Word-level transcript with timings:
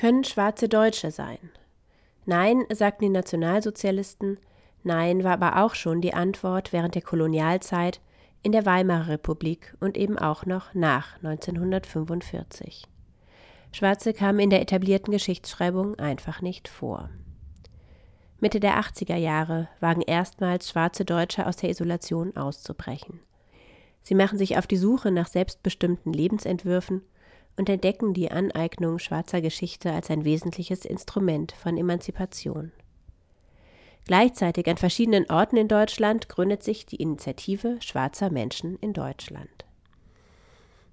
Können 0.00 0.24
Schwarze 0.24 0.66
Deutsche 0.66 1.10
sein? 1.10 1.36
Nein, 2.24 2.64
sagten 2.72 3.04
die 3.04 3.10
Nationalsozialisten, 3.10 4.38
nein 4.82 5.24
war 5.24 5.32
aber 5.32 5.62
auch 5.62 5.74
schon 5.74 6.00
die 6.00 6.14
Antwort 6.14 6.72
während 6.72 6.94
der 6.94 7.02
Kolonialzeit 7.02 8.00
in 8.42 8.52
der 8.52 8.64
Weimarer 8.64 9.08
Republik 9.08 9.76
und 9.78 9.98
eben 9.98 10.18
auch 10.18 10.46
noch 10.46 10.72
nach 10.72 11.16
1945. 11.16 12.86
Schwarze 13.72 14.14
kamen 14.14 14.38
in 14.38 14.48
der 14.48 14.62
etablierten 14.62 15.12
Geschichtsschreibung 15.12 15.98
einfach 15.98 16.40
nicht 16.40 16.68
vor. 16.68 17.10
Mitte 18.38 18.58
der 18.58 18.80
80er 18.80 19.16
Jahre 19.16 19.68
wagen 19.80 20.00
erstmals 20.00 20.70
schwarze 20.70 21.04
Deutsche 21.04 21.46
aus 21.46 21.56
der 21.56 21.68
Isolation 21.68 22.34
auszubrechen. 22.38 23.20
Sie 24.00 24.14
machen 24.14 24.38
sich 24.38 24.56
auf 24.56 24.66
die 24.66 24.78
Suche 24.78 25.10
nach 25.10 25.26
selbstbestimmten 25.26 26.14
Lebensentwürfen 26.14 27.02
und 27.60 27.68
entdecken 27.68 28.14
die 28.14 28.30
Aneignung 28.30 28.98
schwarzer 28.98 29.42
Geschichte 29.42 29.92
als 29.92 30.08
ein 30.08 30.24
wesentliches 30.24 30.86
Instrument 30.86 31.52
von 31.52 31.76
Emanzipation. 31.76 32.72
Gleichzeitig 34.06 34.66
an 34.66 34.78
verschiedenen 34.78 35.28
Orten 35.28 35.58
in 35.58 35.68
Deutschland 35.68 36.30
gründet 36.30 36.62
sich 36.62 36.86
die 36.86 36.96
Initiative 36.96 37.76
Schwarzer 37.82 38.30
Menschen 38.30 38.78
in 38.80 38.94
Deutschland. 38.94 39.66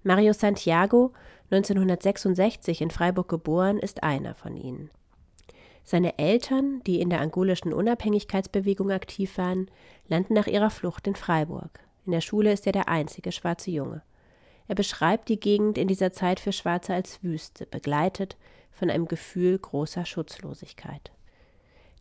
Mario 0.03 0.33
Santiago, 0.33 1.13
1966 1.51 2.81
in 2.81 2.91
Freiburg 2.91 3.29
geboren, 3.29 3.77
ist 3.77 4.03
einer 4.03 4.35
von 4.35 4.57
ihnen. 4.57 4.89
Seine 5.85 6.19
Eltern, 6.19 6.81
die 6.85 6.99
in 6.99 7.09
der 7.09 7.21
angolischen 7.21 7.71
Unabhängigkeitsbewegung 7.71 8.91
aktiv 8.91 9.37
waren, 9.37 9.71
landen 10.09 10.33
nach 10.33 10.47
ihrer 10.47 10.69
Flucht 10.69 11.07
in 11.07 11.15
Freiburg. 11.15 11.79
In 12.05 12.11
der 12.11 12.19
Schule 12.19 12.51
ist 12.51 12.65
er 12.65 12.73
der 12.73 12.89
einzige 12.89 13.31
schwarze 13.31 13.71
Junge. 13.71 14.01
Er 14.67 14.75
beschreibt 14.75 15.29
die 15.29 15.39
Gegend 15.39 15.77
in 15.77 15.87
dieser 15.87 16.11
Zeit 16.11 16.39
für 16.39 16.51
Schwarze 16.51 16.93
als 16.93 17.23
Wüste, 17.23 17.65
begleitet 17.65 18.35
von 18.71 18.89
einem 18.89 19.07
Gefühl 19.07 19.57
großer 19.57 20.05
Schutzlosigkeit. 20.05 21.11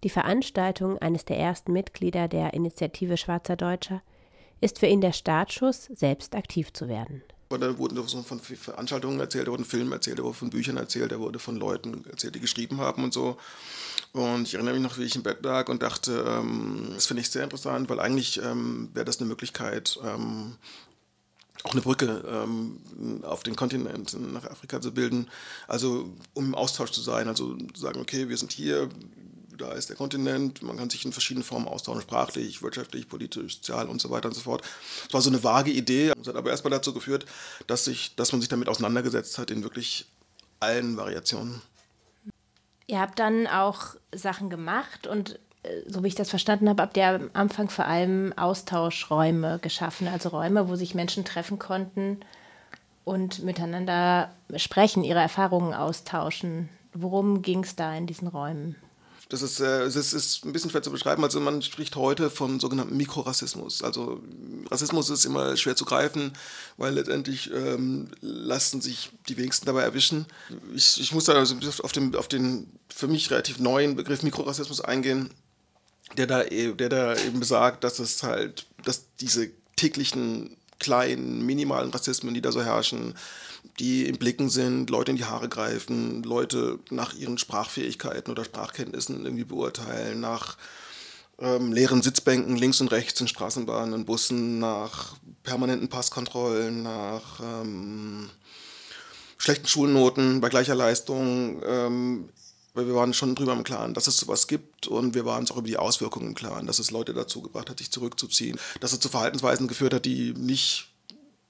Die 0.05 0.11
Veranstaltung 0.11 0.99
eines 0.99 1.25
der 1.25 1.39
ersten 1.39 1.73
Mitglieder 1.73 2.29
der 2.29 2.55
Initiative 2.55 3.17
Schwarzer 3.17 3.57
Deutscher 3.57 4.03
ist 4.61 4.79
für 4.79 4.87
ihn 4.87 5.01
der 5.01 5.13
Startschuss, 5.13 5.85
selbst 5.95 6.35
aktiv 6.35 6.73
zu 6.73 6.89
werden. 6.89 7.23
Und 7.49 7.61
dann 7.61 7.79
wurden 7.79 7.97
von 8.09 8.41
Veranstaltungen 8.41 9.21
erzählt, 9.21 9.47
da 9.47 9.53
wurden 9.53 9.65
Filme 9.65 9.95
erzählt, 9.95 10.19
da 10.19 10.25
wurde 10.25 10.35
von 10.35 10.51
Büchern 10.51 10.77
erzählt, 10.77 11.13
da 11.13 11.21
wurde 11.21 11.39
von 11.39 11.57
Leuten 11.57 12.05
erzählt, 12.11 12.35
die 12.35 12.41
geschrieben 12.41 12.81
haben 12.81 13.05
und 13.05 13.15
so. 13.15 13.37
Und 14.13 14.49
ich 14.49 14.55
erinnere 14.55 14.75
mich 14.75 14.83
noch, 14.83 14.99
wie 14.99 15.05
ich 15.05 15.15
im 15.15 15.23
Bett 15.23 15.45
lag 15.45 15.69
und 15.69 15.83
dachte, 15.83 16.25
ähm, 16.27 16.91
das 16.95 17.07
finde 17.07 17.21
ich 17.21 17.31
sehr 17.31 17.45
interessant, 17.45 17.89
weil 17.89 18.01
eigentlich 18.01 18.43
ähm, 18.43 18.91
wäre 18.95 19.05
das 19.05 19.19
eine 19.19 19.29
Möglichkeit, 19.29 19.99
ähm, 20.05 20.57
auch 21.65 21.73
eine 21.73 21.81
Brücke 21.81 22.25
ähm, 22.29 22.79
auf 23.23 23.43
den 23.43 23.57
Kontinent 23.57 24.17
nach 24.33 24.45
Afrika 24.45 24.81
zu 24.81 24.93
bilden. 24.93 25.29
Also 25.69 26.11
um 26.35 26.47
im 26.47 26.55
Austausch 26.55 26.91
zu 26.91 27.01
sein, 27.01 27.29
also 27.29 27.57
sagen, 27.75 28.01
okay, 28.01 28.29
wir 28.29 28.37
sind 28.37 28.53
hier, 28.53 28.89
da 29.57 29.73
ist 29.73 29.89
der 29.89 29.97
Kontinent, 29.97 30.63
man 30.63 30.77
kann 30.77 30.91
sich 30.91 31.05
in 31.05 31.13
verschiedenen 31.13 31.45
Formen 31.45 31.69
austauschen, 31.69 32.03
sprachlich, 32.03 32.63
wirtschaftlich, 32.63 33.09
politisch, 33.09 33.57
sozial 33.57 33.89
und 33.89 34.01
so 34.01 34.11
weiter 34.11 34.29
und 34.29 34.35
so 34.35 34.43
fort. 34.43 34.63
Es 35.07 35.15
war 35.15 35.21
so 35.21 35.31
eine 35.31 35.43
vage 35.43 35.71
Idee, 35.71 36.13
es 36.21 36.29
hat 36.29 36.37
aber 36.37 36.51
erstmal 36.51 36.71
dazu 36.73 36.93
geführt, 36.93 37.27
dass, 37.67 37.85
sich, 37.85 38.15
dass 38.17 38.33
man 38.33 38.41
sich 38.41 38.49
damit 38.49 38.69
auseinandergesetzt 38.69 39.39
hat 39.39 39.51
in 39.51 39.63
wirklich 39.63 40.07
allen 40.61 40.97
Variationen. 40.97 41.63
Ihr 42.87 43.01
habt 43.01 43.19
dann 43.19 43.47
auch 43.47 43.97
Sachen 44.15 44.49
gemacht 44.49 45.07
und 45.07 45.41
so 45.87 46.03
wie 46.03 46.09
ich 46.09 46.15
das 46.15 46.31
verstanden 46.31 46.69
habe, 46.69 46.83
habt 46.83 46.97
ihr 46.97 47.07
am 47.07 47.31
Anfang 47.33 47.69
vor 47.69 47.87
allem 47.87 48.33
Austauschräume 48.37 49.59
geschaffen, 49.61 50.09
also 50.09 50.31
Räume, 50.31 50.69
wo 50.69 50.77
sich 50.77 50.95
Menschen 50.95 51.25
treffen 51.25 51.59
konnten 51.59 52.21
und 53.05 53.43
miteinander 53.45 54.31
sprechen, 54.57 55.05
ihre 55.05 55.21
Erfahrungen 55.21 55.75
austauschen. 55.75 56.69
Worum 56.93 57.43
ging 57.43 57.63
es 57.63 57.77
da 57.77 57.95
in 57.95 58.07
diesen 58.07 58.29
Räumen? 58.29 58.77
Das 59.29 59.43
ist, 59.43 59.59
äh, 59.59 59.83
es 59.83 59.97
ist 59.97 60.45
ein 60.45 60.53
bisschen 60.53 60.71
schwer 60.71 60.83
zu 60.83 60.93
beschreiben. 60.93 61.25
Also 61.25 61.41
man 61.41 61.61
spricht 61.61 61.97
heute 61.97 62.31
von 62.31 62.61
sogenannten 62.61 62.97
Mikrorassismus. 62.97 63.83
Also 63.83 64.21
Rassismus 64.71 65.11
ist 65.11 65.25
immer 65.25 65.57
schwer 65.57 65.75
zu 65.75 65.85
greifen, 65.85 66.33
weil 66.77 66.95
letztendlich 66.95 67.51
ähm, 67.53 68.09
lassen 68.21 68.81
sich 68.81 69.11
die 69.29 69.37
wenigsten 69.37 69.67
dabei 69.67 69.83
erwischen. 69.83 70.27
Ich, 70.75 71.01
ich 71.01 71.13
muss 71.13 71.25
da 71.25 71.33
also 71.33 71.57
auf 71.83 71.91
den, 71.91 72.15
auf 72.15 72.29
den 72.29 72.71
für 72.89 73.09
mich 73.09 73.31
relativ 73.33 73.59
neuen 73.59 73.97
Begriff 73.97 74.23
Mikrorassismus 74.23 74.81
eingehen, 74.81 75.31
der 76.17 76.27
da, 76.27 76.43
e, 76.45 76.73
der 76.73 76.89
da 76.89 77.17
eben 77.17 77.41
besagt, 77.41 77.85
dass 77.85 77.99
es 77.99 78.23
halt, 78.23 78.67
dass 78.85 79.05
diese 79.21 79.51
täglichen 79.77 80.57
kleinen, 80.79 81.45
minimalen 81.45 81.91
Rassismen, 81.91 82.35
die 82.35 82.43
da 82.43 82.53
so 82.53 82.63
herrschen, 82.63 83.15
die 83.79 84.07
im 84.07 84.17
Blicken 84.17 84.49
sind, 84.49 84.91
Leute 84.91 85.11
in 85.11 85.17
die 85.17 85.25
Haare 85.25 85.49
greifen, 85.49 86.23
Leute 86.23 86.79
nach 86.91 87.15
ihren 87.15 87.39
Sprachfähigkeiten 87.39 88.31
oder 88.31 88.45
Sprachkenntnissen 88.45 89.25
irgendwie 89.25 89.45
beurteilen, 89.45 90.21
nach 90.21 90.57
ähm, 91.39 91.73
leeren 91.73 92.03
Sitzbänken 92.03 92.57
links 92.57 92.81
und 92.81 92.91
rechts 92.93 93.21
in 93.21 93.29
Straßenbahnen 93.29 93.95
und 93.95 94.07
Bussen, 94.07 94.59
nach 94.59 95.17
permanenten 95.43 95.89
Passkontrollen, 95.89 96.83
nach 96.83 97.41
ähm, 97.41 98.31
schlechten 99.37 99.67
Schulnoten 99.67 100.41
bei 100.41 100.49
gleicher 100.49 100.75
Leistung. 100.75 101.63
Ähm, 101.67 102.29
weil 102.77 102.87
wir 102.87 102.95
waren 102.95 103.15
schon 103.15 103.35
drüber 103.35 103.55
im 103.55 103.65
Klaren, 103.65 103.95
dass 103.95 104.07
es 104.07 104.19
sowas 104.19 104.47
gibt 104.47 104.87
und 104.87 105.15
wir 105.15 105.25
waren 105.25 105.41
uns 105.41 105.51
auch 105.51 105.57
über 105.57 105.67
die 105.67 105.79
Auswirkungen 105.79 106.29
im 106.29 106.35
Klaren, 106.35 106.67
dass 106.67 106.79
es 106.79 106.91
Leute 106.91 107.15
dazu 107.15 107.41
gebracht 107.41 107.71
hat, 107.71 107.79
sich 107.79 107.91
zurückzuziehen, 107.91 108.59
dass 108.81 108.93
es 108.93 109.01
zu 109.01 109.09
Verhaltensweisen 109.09 109.67
geführt 109.67 109.95
hat, 109.95 110.05
die 110.05 110.35
nicht 110.35 110.89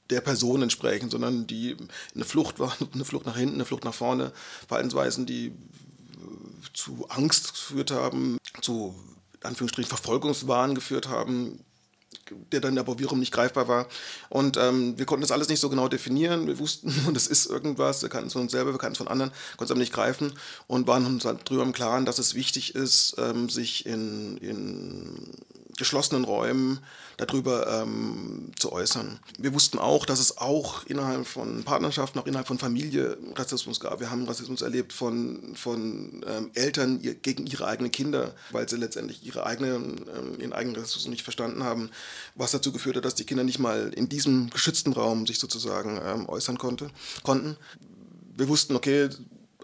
der 0.08 0.20
Person 0.20 0.62
entsprechen, 0.62 1.10
sondern 1.10 1.48
die 1.48 1.76
eine 2.14 2.24
Flucht 2.24 2.60
waren, 2.60 2.88
eine 2.94 3.04
Flucht 3.04 3.26
nach 3.26 3.36
hinten, 3.36 3.56
eine 3.56 3.64
Flucht 3.64 3.84
nach 3.84 3.94
vorne, 3.94 4.32
Verhaltensweisen, 4.68 5.26
die 5.26 5.46
äh, 5.46 5.52
zu 6.72 7.06
Angst 7.08 7.54
geführt 7.54 7.90
haben, 7.90 8.38
zu 8.62 8.94
Anführungsstrichen 9.42 9.88
Verfolgungswahn 9.88 10.76
geführt 10.76 11.08
haben, 11.08 11.58
der 12.52 12.60
dann 12.60 12.78
aber 12.78 12.98
wiederum 12.98 13.20
nicht 13.20 13.32
greifbar 13.32 13.68
war. 13.68 13.86
Und 14.28 14.56
ähm, 14.56 14.98
wir 14.98 15.06
konnten 15.06 15.22
das 15.22 15.30
alles 15.32 15.48
nicht 15.48 15.60
so 15.60 15.68
genau 15.68 15.88
definieren. 15.88 16.46
Wir 16.46 16.58
wussten, 16.58 16.92
das 17.14 17.26
ist 17.26 17.46
irgendwas, 17.46 18.02
wir 18.02 18.08
kannten 18.08 18.28
es 18.28 18.32
von 18.32 18.42
uns 18.42 18.52
selber, 18.52 18.72
wir 18.72 18.78
kannten 18.78 18.92
es 18.92 18.98
von 18.98 19.08
anderen, 19.08 19.30
konnten 19.56 19.64
es 19.64 19.70
aber 19.70 19.80
nicht 19.80 19.92
greifen 19.92 20.32
und 20.66 20.86
waren 20.86 21.06
uns 21.06 21.24
halt 21.24 21.40
darüber 21.44 21.62
im 21.62 21.72
Klaren, 21.72 22.04
dass 22.04 22.18
es 22.18 22.34
wichtig 22.34 22.74
ist, 22.74 23.16
ähm, 23.18 23.48
sich 23.48 23.86
in, 23.86 24.36
in 24.38 25.32
geschlossenen 25.76 26.24
Räumen 26.24 26.80
darüber 27.16 27.82
ähm, 27.82 28.52
zu 28.58 28.72
äußern. 28.72 29.18
Wir 29.38 29.54
wussten 29.54 29.78
auch, 29.78 30.04
dass 30.06 30.18
es 30.18 30.38
auch 30.38 30.84
innerhalb 30.86 31.26
von 31.26 31.64
Partnerschaften, 31.64 32.18
auch 32.18 32.26
innerhalb 32.26 32.46
von 32.46 32.58
Familie 32.58 33.16
Rassismus 33.34 33.80
gab. 33.80 34.00
Wir 34.00 34.10
haben 34.10 34.26
Rassismus 34.26 34.62
erlebt 34.62 34.92
von, 34.92 35.54
von 35.56 36.24
ähm, 36.26 36.50
Eltern 36.54 37.00
gegen 37.22 37.46
ihre 37.46 37.66
eigenen 37.66 37.90
Kinder, 37.90 38.34
weil 38.50 38.68
sie 38.68 38.76
letztendlich 38.76 39.24
ihre 39.24 39.46
eigenen, 39.46 40.04
ähm, 40.14 40.40
ihren 40.40 40.52
eigenen 40.52 40.76
Rassismus 40.76 41.08
nicht 41.08 41.22
verstanden 41.22 41.64
haben, 41.64 41.90
was 42.34 42.50
dazu 42.50 42.72
geführt 42.72 42.96
hat, 42.96 43.04
dass 43.04 43.14
die 43.14 43.24
Kinder 43.24 43.44
nicht 43.44 43.58
mal 43.58 43.92
in 43.94 44.08
diesem 44.08 44.50
geschützten 44.50 44.92
Raum 44.92 45.26
sich 45.26 45.38
sozusagen 45.38 46.00
ähm, 46.04 46.28
äußern 46.28 46.58
konnte, 46.58 46.90
konnten. 47.22 47.56
Wir 48.36 48.48
wussten, 48.48 48.76
okay, 48.76 49.08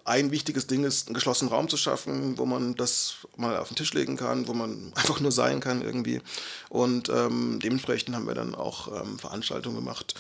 ein 0.05 0.31
wichtiges 0.31 0.67
Ding 0.67 0.85
ist, 0.85 1.09
einen 1.09 1.15
geschlossenen 1.15 1.53
Raum 1.53 1.69
zu 1.69 1.77
schaffen, 1.77 2.39
wo 2.39 2.47
man 2.47 2.75
das 2.75 3.17
mal 3.37 3.57
auf 3.57 3.69
den 3.69 3.77
Tisch 3.77 3.95
legen 3.95 4.17
kann, 4.17 4.49
wo 4.49 4.55
man 4.55 4.93
einfach 4.97 5.21
nur 5.21 5.33
sein 5.33 5.61
kann 5.61 5.83
irgendwie. 5.83 6.21
Und 6.69 7.09
ähm, 7.09 7.59
dementsprechend 7.63 8.15
haben 8.15 8.27
wir 8.27 8.35
dann 8.35 8.55
auch 8.55 9.03
ähm, 9.03 9.19
Veranstaltungen 9.19 9.77
gemacht, 9.77 10.15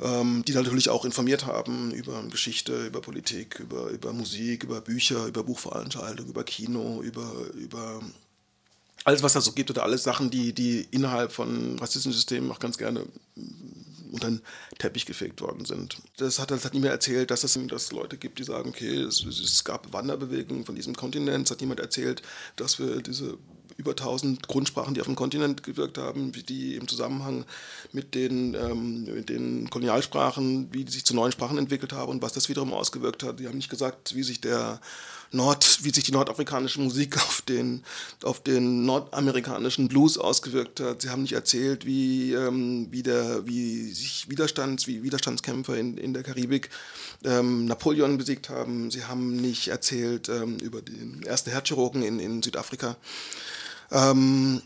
ähm, 0.00 0.44
die 0.46 0.52
natürlich 0.52 0.88
auch 0.88 1.04
informiert 1.04 1.46
haben 1.46 1.90
über 1.92 2.22
Geschichte, 2.30 2.86
über 2.86 3.00
Politik, 3.00 3.60
über, 3.60 3.88
über 3.88 4.12
Musik, 4.12 4.64
über 4.64 4.80
Bücher, 4.80 5.26
über 5.26 5.42
Buchveranstaltungen, 5.42 6.30
über 6.30 6.44
Kino, 6.44 7.02
über, 7.02 7.30
über 7.54 8.00
alles, 9.04 9.22
was 9.22 9.32
da 9.32 9.40
so 9.40 9.52
gibt 9.52 9.70
oder 9.70 9.82
alles 9.82 10.02
Sachen, 10.02 10.30
die, 10.30 10.52
die 10.52 10.86
innerhalb 10.90 11.32
von 11.32 11.78
rassistischen 11.78 12.12
Systemen 12.12 12.50
auch 12.50 12.58
ganz 12.58 12.76
gerne 12.76 13.04
unter 14.10 14.28
den 14.28 14.42
Teppich 14.78 15.06
gefegt 15.06 15.40
worden 15.40 15.64
sind. 15.64 15.98
Das 16.16 16.38
hat, 16.38 16.50
das 16.50 16.64
hat 16.64 16.74
niemand 16.74 16.92
erzählt, 16.92 17.30
dass 17.30 17.44
es 17.44 17.58
dass 17.68 17.92
Leute 17.92 18.16
gibt, 18.16 18.38
die 18.38 18.44
sagen, 18.44 18.70
okay, 18.70 19.02
es, 19.02 19.24
es 19.24 19.64
gab 19.64 19.92
Wanderbewegungen 19.92 20.64
von 20.64 20.74
diesem 20.74 20.94
Kontinent. 20.94 21.46
Es 21.46 21.50
hat 21.50 21.60
niemand 21.60 21.80
erzählt, 21.80 22.22
dass 22.56 22.78
wir 22.78 23.02
diese 23.02 23.38
über 23.80 23.92
1000 23.92 24.46
Grundsprachen, 24.46 24.94
die 24.94 25.00
auf 25.00 25.06
dem 25.06 25.16
Kontinent 25.16 25.62
gewirkt 25.62 25.96
haben, 25.98 26.32
die 26.32 26.74
im 26.74 26.86
Zusammenhang 26.86 27.46
mit 27.92 28.14
den, 28.14 28.54
ähm, 28.54 29.04
mit 29.04 29.28
den 29.30 29.70
Kolonialsprachen, 29.70 30.68
wie 30.72 30.84
die 30.84 30.92
sich 30.92 31.04
zu 31.04 31.14
neuen 31.14 31.32
Sprachen 31.32 31.56
entwickelt 31.56 31.92
haben 31.92 32.10
und 32.10 32.22
was 32.22 32.32
das 32.32 32.48
wiederum 32.48 32.74
ausgewirkt 32.74 33.22
hat. 33.22 33.40
Die 33.40 33.48
haben 33.48 33.56
nicht 33.56 33.70
gesagt, 33.70 34.14
wie 34.14 34.22
sich 34.22 34.40
der 34.40 34.80
Nord, 35.32 35.84
wie 35.84 35.90
sich 35.90 36.04
die 36.04 36.12
nordafrikanische 36.12 36.80
Musik 36.80 37.16
auf 37.16 37.42
den, 37.42 37.84
auf 38.22 38.42
den 38.42 38.84
nordamerikanischen 38.84 39.88
Blues 39.88 40.18
ausgewirkt 40.18 40.80
hat. 40.80 41.02
Sie 41.02 41.10
haben 41.10 41.22
nicht 41.22 41.34
erzählt, 41.34 41.86
wie, 41.86 42.32
ähm, 42.32 42.88
wie, 42.90 43.02
der, 43.02 43.46
wie 43.46 43.92
sich 43.92 44.28
Widerstands, 44.28 44.86
wie 44.86 45.02
Widerstandskämpfer 45.02 45.76
in, 45.76 45.96
in 45.98 46.14
der 46.14 46.24
Karibik 46.24 46.70
ähm, 47.24 47.66
Napoleon 47.66 48.18
besiegt 48.18 48.48
haben. 48.48 48.90
Sie 48.90 49.04
haben 49.04 49.36
nicht 49.36 49.68
erzählt 49.68 50.28
ähm, 50.28 50.58
über 50.58 50.82
den 50.82 51.22
ersten 51.22 51.50
Herzchirurgen 51.50 52.02
in, 52.02 52.18
in 52.18 52.42
Südafrika. 52.42 52.96
Ähm, 53.92 54.62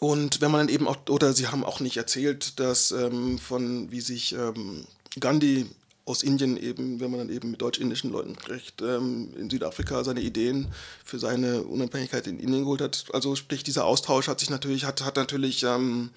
und 0.00 0.40
wenn 0.40 0.50
man 0.50 0.66
dann 0.66 0.74
eben 0.74 0.88
auch, 0.88 0.96
oder 1.08 1.32
sie 1.32 1.48
haben 1.48 1.64
auch 1.64 1.80
nicht 1.80 1.96
erzählt, 1.96 2.58
dass 2.58 2.90
ähm, 2.90 3.38
von 3.38 3.90
wie 3.90 4.00
sich 4.00 4.32
ähm, 4.32 4.84
Gandhi 5.18 5.66
aus 6.10 6.22
Indien 6.22 6.56
eben, 6.56 7.00
wenn 7.00 7.10
man 7.10 7.20
dann 7.20 7.30
eben 7.30 7.52
mit 7.52 7.62
deutsch-indischen 7.62 8.10
Leuten 8.10 8.34
spricht, 8.34 8.82
ähm, 8.82 9.32
in 9.36 9.48
Südafrika 9.48 10.04
seine 10.04 10.20
Ideen 10.20 10.68
für 11.04 11.18
seine 11.18 11.62
Unabhängigkeit 11.62 12.26
in 12.26 12.38
Indien 12.38 12.64
geholt 12.64 12.80
hat. 12.80 13.06
Also 13.12 13.36
sprich, 13.36 13.62
dieser 13.62 13.84
Austausch 13.84 14.28
hat 14.28 14.40
sich 14.40 14.50
natürlich, 14.50 14.84
hat, 14.84 15.04
hat 15.04 15.16
natürlich 15.16 15.62
ähm, 15.62 16.10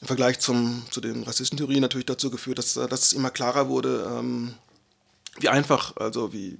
im 0.00 0.06
Vergleich 0.06 0.38
zum, 0.40 0.82
zu 0.90 1.00
den 1.00 1.22
rassistischen 1.22 1.58
Theorien 1.58 1.80
natürlich 1.80 2.06
dazu 2.06 2.30
geführt, 2.30 2.58
dass, 2.58 2.74
dass 2.74 3.06
es 3.06 3.12
immer 3.12 3.30
klarer 3.30 3.68
wurde, 3.68 4.06
ähm, 4.18 4.54
wie 5.38 5.48
einfach, 5.48 5.96
also 5.96 6.32
wie, 6.32 6.58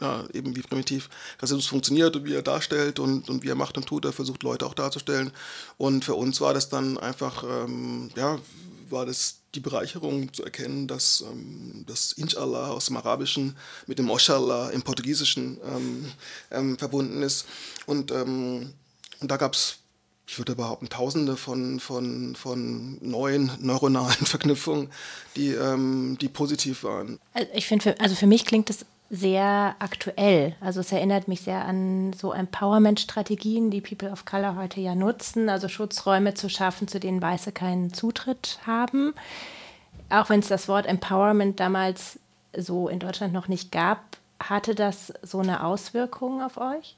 ja, 0.00 0.24
eben 0.32 0.54
wie 0.54 0.62
primitiv 0.62 1.10
Rassismus 1.40 1.66
funktioniert 1.66 2.14
und 2.14 2.24
wie 2.24 2.34
er 2.34 2.42
darstellt 2.42 3.00
und, 3.00 3.28
und 3.28 3.42
wie 3.42 3.48
er 3.48 3.56
macht 3.56 3.76
und 3.76 3.86
tut. 3.86 4.04
Er 4.04 4.12
versucht 4.12 4.44
Leute 4.44 4.64
auch 4.64 4.74
darzustellen. 4.74 5.32
Und 5.76 6.04
für 6.04 6.14
uns 6.14 6.40
war 6.40 6.54
das 6.54 6.68
dann 6.68 6.98
einfach, 6.98 7.42
ähm, 7.42 8.10
ja, 8.14 8.38
war 8.90 9.06
das 9.06 9.41
die 9.54 9.60
Bereicherung 9.60 10.32
zu 10.32 10.44
erkennen, 10.44 10.88
dass 10.88 11.22
ähm, 11.22 11.84
das 11.86 12.12
Inshallah 12.12 12.70
aus 12.70 12.86
dem 12.86 12.96
Arabischen 12.96 13.56
mit 13.86 13.98
dem 13.98 14.10
Oshallah 14.10 14.70
im 14.70 14.82
Portugiesischen 14.82 15.58
ähm, 15.64 16.12
ähm, 16.50 16.78
verbunden 16.78 17.22
ist. 17.22 17.46
Und, 17.86 18.10
ähm, 18.10 18.72
und 19.20 19.30
da 19.30 19.36
gab 19.36 19.54
es 19.54 19.81
ich 20.26 20.38
würde 20.38 20.54
behaupten, 20.54 20.88
tausende 20.88 21.36
von, 21.36 21.80
von, 21.80 22.34
von 22.36 22.98
neuen 23.00 23.50
neuronalen 23.60 24.10
Verknüpfungen, 24.26 24.90
die, 25.36 25.50
ähm, 25.50 26.16
die 26.20 26.28
positiv 26.28 26.84
waren. 26.84 27.18
Also 27.34 27.48
ich 27.54 27.66
finde, 27.66 27.98
also 28.00 28.14
für 28.14 28.26
mich 28.26 28.44
klingt 28.44 28.68
das 28.68 28.86
sehr 29.10 29.76
aktuell. 29.78 30.56
Also 30.60 30.80
es 30.80 30.90
erinnert 30.90 31.28
mich 31.28 31.42
sehr 31.42 31.66
an 31.66 32.14
so 32.14 32.32
Empowerment-Strategien, 32.32 33.70
die 33.70 33.82
People 33.82 34.10
of 34.10 34.24
Color 34.24 34.56
heute 34.56 34.80
ja 34.80 34.94
nutzen, 34.94 35.50
also 35.50 35.68
Schutzräume 35.68 36.32
zu 36.32 36.48
schaffen, 36.48 36.88
zu 36.88 36.98
denen 36.98 37.20
Weiße 37.20 37.52
keinen 37.52 37.92
Zutritt 37.92 38.58
haben. 38.66 39.12
Auch 40.08 40.30
wenn 40.30 40.40
es 40.40 40.48
das 40.48 40.66
Wort 40.66 40.86
Empowerment 40.86 41.60
damals 41.60 42.18
so 42.56 42.88
in 42.88 43.00
Deutschland 43.00 43.34
noch 43.34 43.48
nicht 43.48 43.70
gab, 43.70 44.00
hatte 44.40 44.74
das 44.74 45.12
so 45.22 45.40
eine 45.40 45.62
Auswirkung 45.62 46.42
auf 46.42 46.56
euch? 46.56 46.96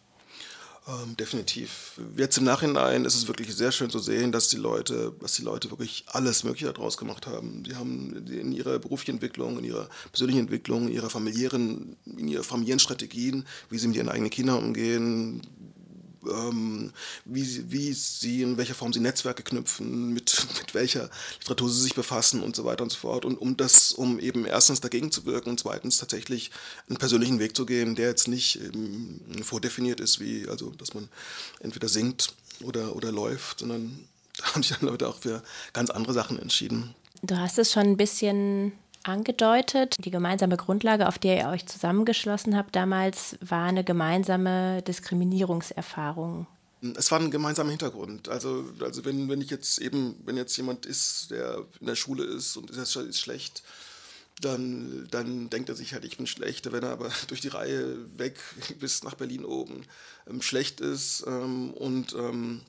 Ähm, 0.86 1.16
definitiv. 1.16 1.98
Jetzt 2.14 2.36
im 2.36 2.44
Nachhinein 2.44 3.06
ist 3.06 3.14
es 3.14 3.26
wirklich 3.26 3.54
sehr 3.54 3.72
schön 3.72 3.88
zu 3.88 4.00
sehen, 4.00 4.32
dass 4.32 4.48
die 4.48 4.58
Leute, 4.58 5.14
dass 5.18 5.32
die 5.32 5.42
Leute 5.42 5.70
wirklich 5.70 6.04
alles 6.08 6.44
Mögliche 6.44 6.70
daraus 6.70 6.98
gemacht 6.98 7.26
haben. 7.26 7.62
Die 7.62 7.74
haben 7.74 8.26
in 8.26 8.52
ihrer 8.52 8.78
beruflichen 8.78 9.12
Entwicklung, 9.12 9.58
in 9.58 9.64
ihrer 9.64 9.88
persönlichen 10.12 10.40
Entwicklung, 10.40 10.88
in 10.88 10.92
ihrer 10.92 11.08
familiären, 11.08 11.96
in 12.04 12.28
ihrer 12.28 12.44
Familienstrategien, 12.44 13.46
wie 13.70 13.78
sie 13.78 13.88
mit 13.88 13.96
ihren 13.96 14.10
eigenen 14.10 14.28
Kindern 14.30 14.58
umgehen, 14.62 15.40
ähm, 16.30 16.92
wie, 17.24 17.70
wie 17.70 17.92
sie, 17.92 18.42
in 18.42 18.56
welcher 18.56 18.74
Form 18.74 18.92
sie 18.92 19.00
Netzwerke 19.00 19.42
knüpfen, 19.42 20.12
mit, 20.12 20.46
mit 20.58 20.74
welcher 20.74 21.10
Literatur 21.40 21.70
sie 21.70 21.82
sich 21.82 21.94
befassen 21.94 22.42
und 22.42 22.56
so 22.56 22.64
weiter 22.64 22.82
und 22.82 22.90
so 22.90 22.98
fort. 22.98 23.24
Und 23.24 23.36
um 23.36 23.56
das, 23.56 23.92
um 23.92 24.18
eben 24.18 24.44
erstens 24.44 24.80
dagegen 24.80 25.10
zu 25.10 25.26
wirken 25.26 25.50
und 25.50 25.60
zweitens 25.60 25.98
tatsächlich 25.98 26.50
einen 26.88 26.98
persönlichen 26.98 27.38
Weg 27.38 27.56
zu 27.56 27.66
gehen, 27.66 27.94
der 27.94 28.08
jetzt 28.08 28.28
nicht 28.28 28.56
ähm, 28.56 29.20
vordefiniert 29.42 30.00
ist, 30.00 30.20
wie, 30.20 30.48
also, 30.48 30.70
dass 30.70 30.94
man 30.94 31.08
entweder 31.60 31.88
singt 31.88 32.34
oder, 32.62 32.96
oder 32.96 33.12
läuft, 33.12 33.60
sondern 33.60 34.08
da 34.36 34.46
haben 34.46 34.62
sich 34.62 34.76
dann 34.76 34.88
Leute 34.88 35.08
auch 35.08 35.18
für 35.18 35.42
ganz 35.72 35.90
andere 35.90 36.12
Sachen 36.12 36.38
entschieden. 36.38 36.94
Du 37.22 37.38
hast 37.38 37.58
es 37.58 37.72
schon 37.72 37.84
ein 37.84 37.96
bisschen 37.96 38.72
angedeutet. 39.04 39.96
Die 40.04 40.10
gemeinsame 40.10 40.56
Grundlage, 40.56 41.08
auf 41.08 41.18
der 41.18 41.38
ihr 41.38 41.48
euch 41.48 41.66
zusammengeschlossen 41.66 42.56
habt 42.56 42.74
damals, 42.74 43.36
war 43.40 43.66
eine 43.66 43.84
gemeinsame 43.84 44.82
Diskriminierungserfahrung. 44.82 46.46
Es 46.96 47.10
war 47.10 47.20
ein 47.20 47.30
gemeinsamer 47.30 47.70
Hintergrund. 47.70 48.28
Also, 48.28 48.64
also 48.80 49.04
wenn, 49.04 49.28
wenn 49.28 49.40
ich 49.40 49.50
jetzt 49.50 49.78
eben, 49.78 50.16
wenn 50.24 50.36
jetzt 50.36 50.56
jemand 50.56 50.84
ist, 50.84 51.30
der 51.30 51.64
in 51.80 51.86
der 51.86 51.94
Schule 51.94 52.24
ist 52.24 52.56
und 52.56 52.70
ist, 52.70 52.96
ist 52.96 53.20
schlecht, 53.20 53.62
dann, 54.40 55.06
dann 55.10 55.48
denkt 55.48 55.68
er 55.68 55.76
sich 55.76 55.94
halt, 55.94 56.04
ich 56.04 56.16
bin 56.16 56.26
schlecht. 56.26 56.70
Wenn 56.72 56.82
er 56.82 56.90
aber 56.90 57.10
durch 57.28 57.40
die 57.40 57.48
Reihe 57.48 57.96
weg 58.18 58.38
bis 58.80 59.02
nach 59.02 59.14
Berlin 59.14 59.44
oben 59.44 59.86
ähm, 60.28 60.42
schlecht 60.42 60.80
ist 60.80 61.24
ähm, 61.26 61.70
und, 61.72 62.12
ähm, 62.14 62.60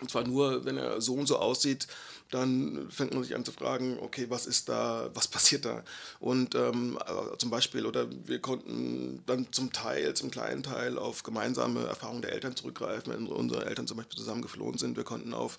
und 0.00 0.10
zwar 0.10 0.24
nur, 0.24 0.64
wenn 0.64 0.78
er 0.78 1.00
so 1.00 1.14
und 1.14 1.26
so 1.26 1.38
aussieht, 1.38 1.88
dann 2.30 2.88
fängt 2.90 3.14
man 3.14 3.24
sich 3.24 3.34
an 3.34 3.44
zu 3.44 3.52
fragen, 3.52 3.98
okay, 4.00 4.26
was 4.28 4.46
ist 4.46 4.68
da, 4.68 5.10
was 5.14 5.26
passiert 5.28 5.64
da? 5.64 5.82
Und 6.20 6.54
ähm, 6.54 6.98
äh, 7.04 7.36
zum 7.38 7.50
Beispiel, 7.50 7.86
oder 7.86 8.06
wir 8.26 8.40
konnten 8.40 9.22
dann 9.26 9.52
zum 9.52 9.72
Teil, 9.72 10.14
zum 10.14 10.30
kleinen 10.30 10.62
Teil 10.62 10.98
auf 10.98 11.22
gemeinsame 11.22 11.86
Erfahrungen 11.86 12.22
der 12.22 12.32
Eltern 12.32 12.54
zurückgreifen, 12.54 13.12
wenn 13.12 13.26
unsere 13.26 13.64
Eltern 13.66 13.86
zum 13.86 13.96
Beispiel 13.96 14.18
zusammen 14.18 14.42
geflohen 14.42 14.78
sind. 14.78 14.96
Wir 14.96 15.04
konnten 15.04 15.34
auf 15.34 15.56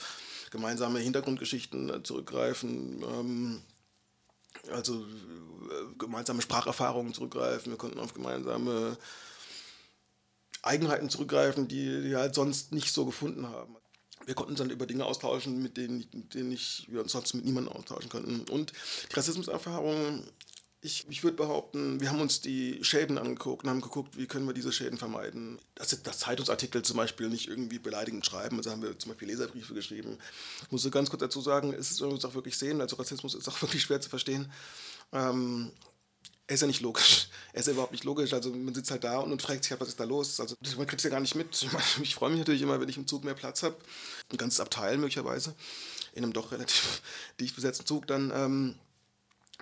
gemeinsame 0.51 0.99
Hintergrundgeschichten 0.99 1.89
äh, 1.89 2.03
zurückgreifen. 2.03 3.03
Ähm, 3.03 3.61
also 4.71 5.01
äh, 5.01 5.95
gemeinsame 5.97 6.41
Spracherfahrungen 6.41 7.13
zurückgreifen, 7.13 7.71
wir 7.71 7.77
konnten 7.77 7.99
auf 7.99 8.13
gemeinsame 8.13 8.97
Eigenheiten 10.61 11.09
zurückgreifen, 11.09 11.67
die, 11.67 12.03
die 12.03 12.15
halt 12.15 12.35
sonst 12.35 12.73
nicht 12.73 12.93
so 12.93 13.05
gefunden 13.05 13.47
haben 13.47 13.78
wir 14.25 14.35
konnten 14.35 14.51
uns 14.51 14.59
dann 14.59 14.69
über 14.69 14.85
Dinge 14.85 15.05
austauschen, 15.05 15.61
mit 15.61 15.77
denen, 15.77 16.05
mit 16.13 16.33
denen 16.33 16.51
ich, 16.51 16.85
wir 16.89 17.01
uns 17.01 17.11
sonst 17.11 17.33
mit 17.33 17.45
niemandem 17.45 17.73
austauschen 17.73 18.09
könnten. 18.09 18.41
Und 18.49 18.73
die 19.09 19.15
Rassismuserfahrung, 19.15 20.23
ich, 20.81 21.05
ich 21.09 21.23
würde 21.23 21.35
behaupten, 21.35 21.99
wir 21.99 22.09
haben 22.09 22.21
uns 22.21 22.39
die 22.39 22.83
Schäden 22.83 23.17
angeguckt 23.17 23.63
und 23.63 23.69
haben 23.69 23.81
geguckt, 23.81 24.17
wie 24.17 24.27
können 24.27 24.47
wir 24.47 24.53
diese 24.53 24.71
Schäden 24.71 24.97
vermeiden. 24.97 25.59
Das, 25.75 26.01
das 26.03 26.19
Zeitungsartikel 26.19 26.83
zum 26.83 26.97
Beispiel 26.97 27.27
nicht 27.27 27.49
irgendwie 27.49 27.79
beleidigend 27.79 28.25
schreiben, 28.25 28.57
also 28.57 28.71
haben 28.71 28.81
wir 28.81 28.97
zum 28.97 29.11
Beispiel 29.11 29.27
Leserbriefe 29.27 29.73
geschrieben. 29.73 30.17
Ich 30.63 30.71
muss 30.71 30.89
ganz 30.89 31.09
kurz 31.09 31.21
dazu 31.21 31.41
sagen, 31.41 31.73
es 31.73 31.91
ist 31.91 32.01
uns 32.01 32.23
auch 32.23 32.33
wirklich 32.33 32.57
sehen, 32.57 32.79
also 32.79 32.95
Rassismus 32.95 33.35
ist 33.35 33.49
auch 33.49 33.61
wirklich 33.61 33.81
schwer 33.81 33.99
zu 33.99 34.09
verstehen. 34.09 34.49
Ähm, 35.11 35.71
er 36.49 36.55
ist 36.55 36.61
ja 36.61 36.67
nicht 36.67 36.81
logisch. 36.81 37.27
Er 37.51 37.61
ist 37.61 37.65
ja 37.65 37.73
überhaupt 37.73 37.91
nicht 37.91 38.03
logisch. 38.03 38.31
Also 38.31 38.51
man 38.51 38.75
sitzt 38.75 38.91
halt 38.91 39.03
da 39.03 39.17
und, 39.17 39.31
und 39.31 39.41
fragt 39.41 39.63
sich 39.63 39.71
halt, 39.71 39.81
was 39.81 39.87
ist 39.87 39.99
da 39.99 40.03
los? 40.03 40.39
Also 40.39 40.55
man 40.77 40.85
kriegt 40.85 40.99
es 40.99 41.03
ja 41.03 41.09
gar 41.09 41.19
nicht 41.19 41.33
mit. 41.33 41.67
Ich, 42.01 42.13
freue 42.13 42.29
mich 42.29 42.37
natürlich 42.37 42.61
immer, 42.61 42.79
wenn 42.79 42.87
ich 42.87 42.97
im 42.97 43.07
Zug 43.07 43.23
mehr 43.23 43.33
Platz 43.33 43.63
habe. 43.63 43.75
Ein 44.31 44.37
ganzes 44.37 44.59
Abteil 44.59 44.97
möglicherweise. 44.97 45.55
In 46.13 46.23
einem 46.23 46.33
doch 46.33 46.51
relativ 46.51 47.01
dicht 47.39 47.55
besetzten 47.55 47.87
Zug. 47.87 48.05
Dann, 48.05 48.31
ähm, 48.35 48.75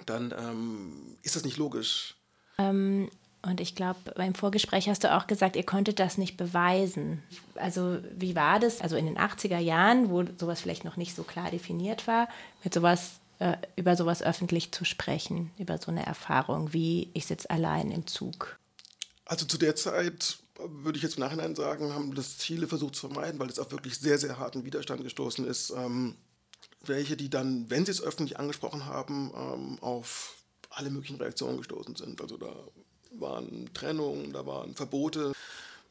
dann 0.06 0.34
ähm, 0.38 1.18
ist 1.24 1.38
das 1.38 1.46
nicht 1.46 1.58
logisch. 1.58 2.16
Ähm, 2.58 3.10
und 3.42 3.62
ich 3.62 3.74
glaube, 3.74 4.00
beim 4.16 4.36
Vorgespräch 4.36 4.90
hast 4.90 5.06
du 5.06 5.16
auch 5.16 5.28
gesagt, 5.28 5.56
ihr 5.56 5.66
konntet 5.66 6.00
das 6.00 6.18
nicht 6.18 6.36
beweisen. 6.36 7.24
Also 7.56 8.00
wie 8.12 8.36
war 8.36 8.60
das? 8.60 8.82
Also 8.82 8.98
in 8.98 9.06
den 9.06 9.18
80er 9.18 9.60
Jahren, 9.60 10.10
wo 10.10 10.26
sowas 10.38 10.60
vielleicht 10.60 10.84
noch 10.84 10.98
nicht 10.98 11.16
so 11.16 11.24
klar 11.24 11.52
definiert 11.52 12.06
war, 12.06 12.28
mit 12.64 12.74
sowas 12.74 13.22
äh, 13.40 13.58
über 13.76 13.96
sowas 13.96 14.22
öffentlich 14.22 14.72
zu 14.72 14.86
sprechen, 14.86 15.52
über 15.58 15.78
so 15.78 15.92
eine 15.92 16.06
Erfahrung, 16.06 16.74
wie 16.74 17.10
ich 17.14 17.26
sitze 17.26 17.50
allein 17.50 17.92
im 17.92 18.08
Zug? 18.08 18.58
Also 19.26 19.46
zu 19.46 19.58
der 19.58 19.76
Zeit 19.76 20.38
würde 20.60 20.98
ich 20.98 21.04
jetzt 21.04 21.18
im 21.18 21.24
Nachhinein 21.24 21.56
sagen, 21.56 21.94
haben 21.94 22.16
das 22.16 22.38
Ziele 22.38 22.68
versucht 22.68 22.96
zu 22.96 23.08
vermeiden, 23.08 23.40
weil 23.40 23.50
es 23.50 23.60
auf 23.60 23.72
wirklich 23.72 24.00
sehr, 24.00 24.18
sehr 24.18 24.40
harten 24.40 24.66
Widerstand 24.66 25.04
gestoßen 25.04 25.46
ist. 25.46 25.72
Ähm, 25.72 26.16
welche, 26.86 27.18
die 27.18 27.30
dann, 27.30 27.70
wenn 27.70 27.86
sie 27.86 27.92
es 27.92 28.02
öffentlich 28.02 28.40
angesprochen 28.40 28.86
haben, 28.86 29.32
ähm, 29.36 29.78
auf 29.82 30.36
alle 30.70 30.90
möglichen 30.90 31.18
Reaktionen 31.18 31.58
gestoßen 31.58 31.96
sind. 31.96 32.22
Also 32.22 32.38
da 32.38 32.54
waren 33.12 33.70
Trennungen, 33.74 34.34
da 34.34 34.46
waren 34.46 34.76
Verbote, 34.76 35.34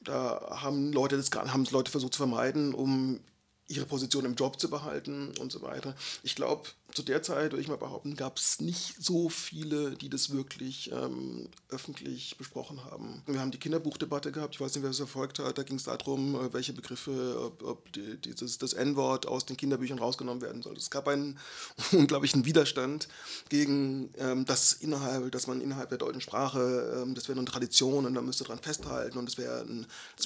da 0.01 0.61
haben 0.63 0.93
Leute 0.93 1.17
das 1.17 1.31
haben 1.31 1.67
Leute 1.71 1.91
versucht 1.91 2.15
zu 2.15 2.19
vermeiden, 2.19 2.75
um 2.75 3.21
ihre 3.69 3.87
Position 3.87 4.25
im 4.25 4.35
Job 4.35 4.61
zu 4.61 4.71
behalten 4.71 5.33
und 5.41 5.51
so 5.51 5.63
weiter. 5.63 5.95
Ich 6.23 6.35
glaube, 6.35 6.69
zu 6.97 7.03
der 7.03 7.23
Zeit, 7.23 7.53
würde 7.53 7.61
ich 7.61 7.69
mal 7.69 7.77
behaupten, 7.77 8.17
gab 8.17 8.39
es 8.39 8.61
nicht 8.61 8.95
so 8.99 9.29
viele, 9.29 9.91
die 9.97 10.09
das 10.09 10.31
wirklich 10.31 10.91
ähm, 10.93 11.49
öffentlich 11.69 12.39
besprochen 12.39 12.83
haben. 12.85 13.23
Wir 13.27 13.41
haben 13.41 13.51
die 13.51 13.59
Kinderbuchdebatte 13.59 14.33
gehabt, 14.33 14.55
ich 14.55 14.61
weiß 14.61 14.75
nicht, 14.75 14.83
wer 14.83 14.91
es 14.91 14.97
verfolgt 14.97 15.39
hat, 15.39 15.59
da 15.59 15.63
ging 15.63 15.77
es 15.77 15.85
darum, 15.85 16.37
äh, 16.37 16.53
welche 16.55 16.73
Begriffe, 16.73 17.39
ob, 17.45 17.63
ob 17.63 17.93
die, 17.93 18.17
dieses, 18.17 18.59
das 18.59 18.73
N-Wort 18.73 19.27
aus 19.27 19.45
den 19.45 19.57
Kinderbüchern 19.57 19.99
rausgenommen 19.99 20.43
werden 20.43 20.63
soll. 20.63 20.77
Es 20.77 20.91
gab 20.91 21.09
einen 21.09 21.39
unglaublichen 21.93 22.47
Widerstand 22.47 23.09
gegen 23.51 24.11
ähm, 24.17 24.47
das 24.47 24.73
innerhalb, 24.73 25.31
dass 25.33 25.49
man 25.49 25.61
innerhalb 25.61 25.91
der 25.91 25.99
deutschen 25.99 26.23
Sprache, 26.23 27.03
ähm, 27.03 27.15
das 27.15 27.29
wäre 27.29 27.39
eine 27.39 27.47
Tradition 27.47 28.07
und 28.07 28.15
man 28.15 28.25
müsste 28.25 28.45
daran 28.45 28.63
festhalten 28.63 29.19
und 29.19 29.29
es 29.29 29.37
wäre 29.37 29.67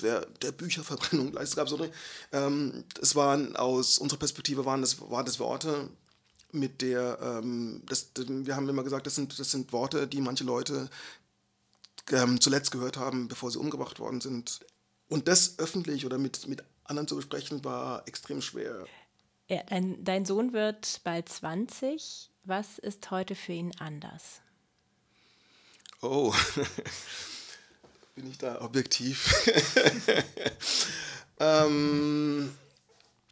wär 0.02 0.26
der 0.42 0.52
Bücherverbrennung. 0.52 1.37
Es 1.37 1.56
gab 1.56 1.68
so 1.68 1.76
eine, 1.76 1.90
ähm, 2.32 2.85
es 3.00 3.16
waren 3.30 3.56
aus 3.56 3.99
unserer 3.99 4.18
Perspektive 4.18 4.64
waren 4.64 4.80
das, 4.80 5.00
waren 5.00 5.25
das 5.25 5.38
Worte, 5.38 5.88
mit 6.52 6.82
der, 6.82 7.18
ähm, 7.22 7.82
das, 7.87 8.10
wir 8.16 8.56
haben 8.56 8.68
immer 8.68 8.82
gesagt, 8.82 9.06
das 9.06 9.14
sind, 9.14 9.38
das 9.38 9.50
sind 9.52 9.72
Worte, 9.72 10.08
die 10.08 10.20
manche 10.20 10.44
Leute 10.44 10.90
ähm, 12.10 12.40
zuletzt 12.40 12.72
gehört 12.72 12.96
haben, 12.96 13.28
bevor 13.28 13.52
sie 13.52 13.58
umgebracht 13.58 14.00
worden 14.00 14.20
sind. 14.20 14.60
Und 15.08 15.28
das 15.28 15.58
öffentlich 15.58 16.06
oder 16.06 16.18
mit, 16.18 16.49
mit 16.49 16.64
anderen 16.84 17.06
zu 17.06 17.14
besprechen, 17.16 17.64
war 17.64 18.06
extrem 18.08 18.42
schwer. 18.42 18.84
Ja, 19.49 19.62
dein, 19.64 20.02
dein 20.04 20.25
Sohn 20.25 20.52
wird 20.52 21.00
bald 21.04 21.28
20. 21.28 22.30
Was 22.44 22.78
ist 22.78 23.10
heute 23.12 23.37
für 23.37 23.52
ihn 23.52 23.72
anders? 23.78 24.40
Oh, 26.02 26.34
bin 28.16 28.28
ich 28.28 28.38
da 28.38 28.60
objektiv? 28.60 29.32
ähm, 31.38 32.50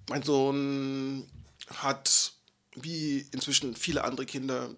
mein 0.09 0.23
Sohn 0.23 1.29
hat 1.69 2.33
wie 2.75 3.27
inzwischen 3.33 3.75
viele 3.77 4.05
andere 4.05 4.27
Kinder 4.27 4.71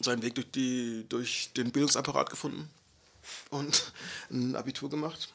seinen 0.00 0.22
Weg 0.22 0.34
durch, 0.34 0.50
die, 0.50 1.06
durch 1.08 1.50
den 1.56 1.72
Bildungsapparat 1.72 2.30
gefunden 2.30 2.70
und 3.50 3.92
ein 4.30 4.56
Abitur 4.56 4.90
gemacht, 4.90 5.32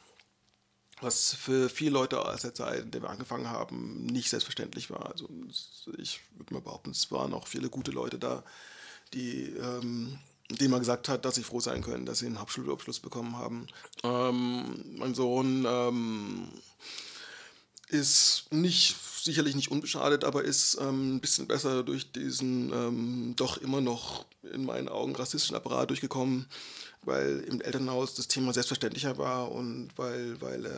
was 1.00 1.34
für 1.34 1.68
viele 1.68 1.90
Leute 1.90 2.24
aus 2.24 2.42
der 2.42 2.54
Zeit, 2.54 2.82
in 2.82 2.90
der 2.90 3.02
wir 3.02 3.10
angefangen 3.10 3.48
haben, 3.48 4.06
nicht 4.06 4.30
selbstverständlich 4.30 4.90
war. 4.90 5.10
Also 5.10 5.28
ich 5.96 6.20
würde 6.36 6.54
mal 6.54 6.60
behaupten, 6.60 6.90
es 6.90 7.10
waren 7.10 7.34
auch 7.34 7.46
viele 7.46 7.68
gute 7.68 7.90
Leute 7.90 8.18
da, 8.18 8.42
die 9.14 9.44
ähm, 9.44 10.18
dem 10.50 10.70
man 10.70 10.80
gesagt 10.80 11.08
hat, 11.08 11.24
dass 11.24 11.34
sie 11.34 11.42
froh 11.42 11.60
sein 11.60 11.82
können, 11.82 12.06
dass 12.06 12.20
sie 12.20 12.26
einen 12.26 12.40
Hauptschulabschluss 12.40 13.00
bekommen 13.00 13.36
haben. 13.36 13.66
Ähm, 14.02 14.96
mein 14.96 15.14
Sohn 15.14 15.66
ähm, 15.68 16.48
ist 17.88 18.46
nicht 18.50 18.96
sicherlich 19.22 19.54
nicht 19.54 19.70
unbeschadet, 19.70 20.24
aber 20.24 20.44
ist 20.44 20.78
ähm, 20.80 21.16
ein 21.16 21.20
bisschen 21.20 21.46
besser 21.46 21.82
durch 21.82 22.12
diesen 22.12 22.72
ähm, 22.72 23.32
doch 23.36 23.58
immer 23.58 23.80
noch 23.80 24.24
in 24.42 24.64
meinen 24.64 24.88
Augen 24.88 25.14
rassistischen 25.16 25.56
Apparat 25.56 25.90
durchgekommen 25.90 26.46
weil 27.08 27.40
im 27.48 27.60
Elternhaus 27.60 28.14
das 28.14 28.28
Thema 28.28 28.52
selbstverständlicher 28.52 29.16
war 29.18 29.50
und 29.50 29.88
weil, 29.96 30.40
weil, 30.40 30.66
äh, 30.66 30.70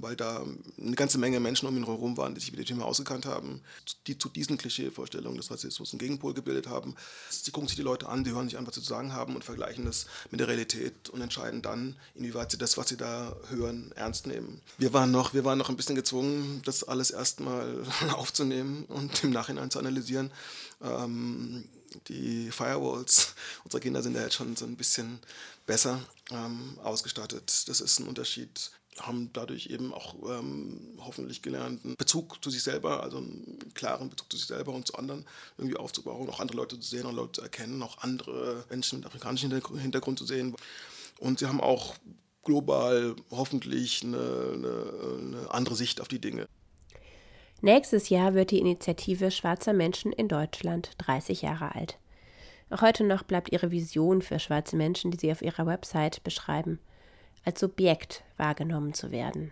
weil 0.00 0.16
da 0.16 0.44
eine 0.80 0.96
ganze 0.96 1.18
Menge 1.18 1.38
Menschen 1.40 1.68
um 1.68 1.76
ihn 1.76 1.84
herum 1.84 2.16
waren, 2.16 2.34
die 2.34 2.40
sich 2.40 2.50
mit 2.50 2.58
dem 2.58 2.66
Thema 2.66 2.86
ausgekannt 2.86 3.26
haben, 3.26 3.60
die 4.06 4.18
zu 4.18 4.28
diesen 4.28 4.56
Klischeevorstellungen 4.56 5.36
des 5.36 5.50
Rassismus 5.50 5.92
einen 5.92 5.98
Gegenpol 5.98 6.34
gebildet 6.34 6.68
haben. 6.68 6.96
Sie 7.30 7.50
gucken 7.50 7.68
sich 7.68 7.76
die 7.76 7.82
Leute 7.82 8.08
an, 8.08 8.24
die 8.24 8.32
hören 8.32 8.48
sich 8.48 8.58
an, 8.58 8.66
was 8.66 8.74
sie 8.74 8.80
zu 8.80 8.88
sagen 8.88 9.12
haben 9.12 9.34
und 9.34 9.44
vergleichen 9.44 9.84
das 9.84 10.06
mit 10.30 10.40
der 10.40 10.48
Realität 10.48 11.10
und 11.10 11.20
entscheiden 11.20 11.62
dann, 11.62 11.96
inwieweit 12.14 12.50
sie 12.50 12.58
das, 12.58 12.76
was 12.78 12.88
sie 12.88 12.96
da 12.96 13.36
hören, 13.50 13.92
ernst 13.94 14.26
nehmen. 14.26 14.60
Wir 14.78 14.92
waren 14.92 15.10
noch, 15.10 15.34
wir 15.34 15.44
waren 15.44 15.58
noch 15.58 15.68
ein 15.68 15.76
bisschen 15.76 15.96
gezwungen, 15.96 16.62
das 16.64 16.82
alles 16.82 17.10
erstmal 17.10 17.84
aufzunehmen 18.12 18.84
und 18.86 19.22
im 19.22 19.30
Nachhinein 19.30 19.70
zu 19.70 19.78
analysieren. 19.78 20.30
Ähm, 20.82 21.64
die 22.08 22.50
Firewalls 22.50 23.34
unserer 23.64 23.80
Kinder 23.80 24.02
sind 24.02 24.14
ja 24.14 24.22
jetzt 24.22 24.34
schon 24.34 24.56
so 24.56 24.64
ein 24.64 24.76
bisschen 24.76 25.18
besser 25.66 26.00
ähm, 26.30 26.78
ausgestattet. 26.82 27.68
Das 27.68 27.80
ist 27.80 28.00
ein 28.00 28.08
Unterschied. 28.08 28.70
Haben 29.00 29.30
dadurch 29.32 29.66
eben 29.66 29.92
auch 29.92 30.14
ähm, 30.28 30.98
hoffentlich 30.98 31.42
gelernt, 31.42 31.84
einen 31.84 31.96
Bezug 31.96 32.42
zu 32.44 32.50
sich 32.50 32.62
selber, 32.62 33.02
also 33.02 33.18
einen 33.18 33.58
klaren 33.74 34.08
Bezug 34.08 34.30
zu 34.30 34.36
sich 34.36 34.46
selber 34.46 34.72
und 34.72 34.86
zu 34.86 34.94
anderen 34.94 35.26
irgendwie 35.58 35.76
aufzubauen, 35.76 36.28
auch 36.28 36.38
andere 36.38 36.58
Leute 36.58 36.78
zu 36.78 36.88
sehen, 36.88 37.00
andere 37.00 37.22
Leute 37.22 37.32
zu 37.32 37.42
erkennen, 37.42 37.82
auch 37.82 37.98
andere 37.98 38.64
Menschen 38.70 39.00
mit 39.00 39.06
afrikanischem 39.06 39.50
Hintergrund 39.78 40.20
zu 40.20 40.26
sehen. 40.26 40.54
Und 41.18 41.40
sie 41.40 41.46
haben 41.46 41.60
auch 41.60 41.96
global 42.44 43.16
hoffentlich 43.30 44.04
eine, 44.04 44.16
eine, 44.54 45.18
eine 45.18 45.50
andere 45.50 45.74
Sicht 45.74 46.00
auf 46.00 46.08
die 46.08 46.20
Dinge. 46.20 46.46
Nächstes 47.64 48.10
Jahr 48.10 48.34
wird 48.34 48.50
die 48.50 48.58
Initiative 48.58 49.30
Schwarzer 49.30 49.72
Menschen 49.72 50.12
in 50.12 50.28
Deutschland 50.28 50.90
30 50.98 51.40
Jahre 51.40 51.74
alt. 51.74 51.98
Auch 52.68 52.82
heute 52.82 53.04
noch 53.04 53.22
bleibt 53.22 53.52
ihre 53.52 53.70
Vision 53.70 54.20
für 54.20 54.38
schwarze 54.38 54.76
Menschen, 54.76 55.10
die 55.10 55.16
sie 55.16 55.32
auf 55.32 55.40
ihrer 55.40 55.64
Website 55.64 56.22
beschreiben, 56.24 56.78
als 57.42 57.60
Subjekt 57.60 58.22
wahrgenommen 58.36 58.92
zu 58.92 59.12
werden. 59.12 59.50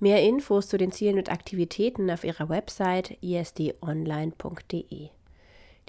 Mehr 0.00 0.22
Infos 0.22 0.68
zu 0.68 0.78
den 0.78 0.90
Zielen 0.90 1.18
und 1.18 1.30
Aktivitäten 1.30 2.10
auf 2.10 2.24
ihrer 2.24 2.48
Website 2.48 3.18
isdonline.de. 3.22 5.10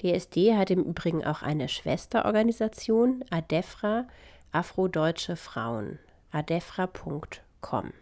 Die 0.02 0.10
ISD 0.10 0.56
hat 0.56 0.70
im 0.70 0.84
Übrigen 0.84 1.24
auch 1.24 1.40
eine 1.40 1.70
Schwesterorganisation, 1.70 3.24
ADEFRA, 3.30 4.06
Afrodeutsche 4.52 5.36
Frauen, 5.36 5.98
adefra.com. 6.32 7.94